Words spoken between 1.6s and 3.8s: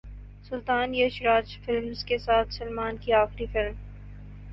films کے ساتھ سلمان کی اخری فلم